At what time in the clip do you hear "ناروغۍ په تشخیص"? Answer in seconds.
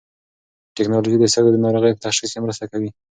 1.65-2.31